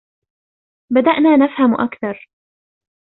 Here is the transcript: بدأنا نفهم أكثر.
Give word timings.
بدأنا 0.89 1.37
نفهم 1.37 1.75
أكثر. 1.81 2.27